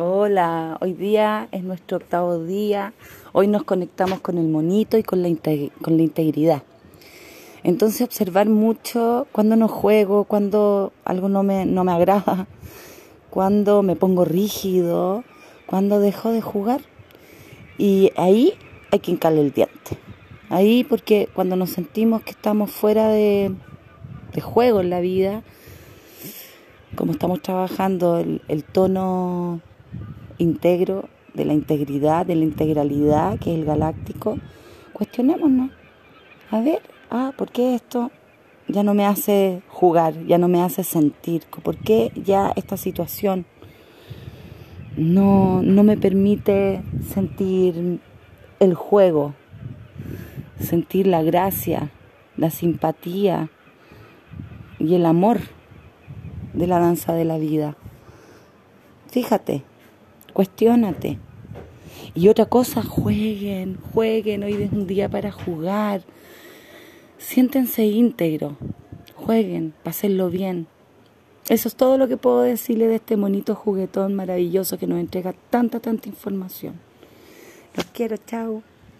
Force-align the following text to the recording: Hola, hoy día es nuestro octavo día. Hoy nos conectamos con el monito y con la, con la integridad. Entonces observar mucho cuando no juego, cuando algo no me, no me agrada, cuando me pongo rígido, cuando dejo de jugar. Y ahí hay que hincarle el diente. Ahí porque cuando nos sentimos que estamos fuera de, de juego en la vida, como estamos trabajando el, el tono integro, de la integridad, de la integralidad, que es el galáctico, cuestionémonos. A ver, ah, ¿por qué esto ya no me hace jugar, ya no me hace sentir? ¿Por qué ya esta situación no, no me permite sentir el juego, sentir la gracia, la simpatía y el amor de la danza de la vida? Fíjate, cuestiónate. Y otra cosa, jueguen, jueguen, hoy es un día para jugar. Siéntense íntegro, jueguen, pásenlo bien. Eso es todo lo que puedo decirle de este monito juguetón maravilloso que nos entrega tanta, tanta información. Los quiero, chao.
Hola, 0.00 0.78
hoy 0.80 0.92
día 0.92 1.48
es 1.50 1.64
nuestro 1.64 1.96
octavo 1.96 2.44
día. 2.44 2.92
Hoy 3.32 3.48
nos 3.48 3.64
conectamos 3.64 4.20
con 4.20 4.38
el 4.38 4.46
monito 4.46 4.96
y 4.96 5.02
con 5.02 5.24
la, 5.24 5.28
con 5.82 5.96
la 5.96 6.02
integridad. 6.04 6.62
Entonces 7.64 8.02
observar 8.02 8.48
mucho 8.48 9.26
cuando 9.32 9.56
no 9.56 9.66
juego, 9.66 10.22
cuando 10.22 10.92
algo 11.04 11.28
no 11.28 11.42
me, 11.42 11.66
no 11.66 11.82
me 11.82 11.90
agrada, 11.90 12.46
cuando 13.30 13.82
me 13.82 13.96
pongo 13.96 14.24
rígido, 14.24 15.24
cuando 15.66 15.98
dejo 15.98 16.30
de 16.30 16.42
jugar. 16.42 16.80
Y 17.76 18.12
ahí 18.14 18.54
hay 18.92 19.00
que 19.00 19.10
hincarle 19.10 19.40
el 19.40 19.50
diente. 19.50 19.98
Ahí 20.48 20.84
porque 20.84 21.28
cuando 21.34 21.56
nos 21.56 21.70
sentimos 21.70 22.22
que 22.22 22.30
estamos 22.30 22.70
fuera 22.70 23.08
de, 23.08 23.52
de 24.32 24.40
juego 24.40 24.80
en 24.80 24.90
la 24.90 25.00
vida, 25.00 25.42
como 26.94 27.10
estamos 27.10 27.42
trabajando 27.42 28.18
el, 28.18 28.42
el 28.46 28.62
tono 28.62 29.60
integro, 30.38 31.08
de 31.34 31.44
la 31.44 31.54
integridad, 31.54 32.26
de 32.26 32.34
la 32.34 32.44
integralidad, 32.44 33.38
que 33.38 33.52
es 33.52 33.58
el 33.58 33.64
galáctico, 33.64 34.38
cuestionémonos. 34.92 35.70
A 36.50 36.60
ver, 36.60 36.82
ah, 37.10 37.32
¿por 37.36 37.50
qué 37.50 37.74
esto 37.74 38.10
ya 38.66 38.82
no 38.82 38.94
me 38.94 39.06
hace 39.06 39.62
jugar, 39.68 40.26
ya 40.26 40.38
no 40.38 40.48
me 40.48 40.62
hace 40.62 40.84
sentir? 40.84 41.44
¿Por 41.62 41.76
qué 41.76 42.12
ya 42.16 42.52
esta 42.56 42.76
situación 42.76 43.46
no, 44.96 45.62
no 45.62 45.84
me 45.84 45.96
permite 45.96 46.82
sentir 47.06 48.00
el 48.58 48.74
juego, 48.74 49.34
sentir 50.58 51.06
la 51.06 51.22
gracia, 51.22 51.90
la 52.36 52.50
simpatía 52.50 53.48
y 54.78 54.94
el 54.94 55.06
amor 55.06 55.38
de 56.52 56.66
la 56.66 56.78
danza 56.78 57.12
de 57.12 57.24
la 57.24 57.38
vida? 57.38 57.76
Fíjate, 59.10 59.62
cuestiónate. 60.38 61.18
Y 62.14 62.28
otra 62.28 62.46
cosa, 62.46 62.80
jueguen, 62.84 63.76
jueguen, 63.92 64.44
hoy 64.44 64.52
es 64.52 64.70
un 64.70 64.86
día 64.86 65.08
para 65.08 65.32
jugar. 65.32 66.02
Siéntense 67.18 67.84
íntegro, 67.86 68.56
jueguen, 69.16 69.74
pásenlo 69.82 70.30
bien. 70.30 70.68
Eso 71.48 71.66
es 71.66 71.74
todo 71.74 71.98
lo 71.98 72.06
que 72.06 72.16
puedo 72.16 72.42
decirle 72.42 72.86
de 72.86 72.94
este 72.94 73.16
monito 73.16 73.56
juguetón 73.56 74.14
maravilloso 74.14 74.78
que 74.78 74.86
nos 74.86 75.00
entrega 75.00 75.34
tanta, 75.50 75.80
tanta 75.80 76.08
información. 76.08 76.74
Los 77.74 77.86
quiero, 77.86 78.16
chao. 78.18 78.62